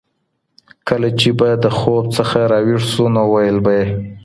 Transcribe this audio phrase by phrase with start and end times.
[0.87, 3.87] کله چې به د خوب نه را ويښ شو نو ويل به ئي